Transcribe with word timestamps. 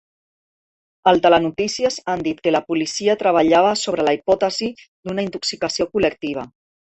Al 1.09 1.19
Telenotícies 1.25 1.97
han 2.13 2.23
dit 2.27 2.41
que 2.47 2.53
la 2.55 2.61
policia 2.69 3.15
treballava 3.19 3.75
sobre 3.83 4.07
la 4.09 4.15
hipòtesi 4.19 4.71
d'una 4.87 5.27
intoxicació 5.27 5.89
col·lectiva. 5.93 6.49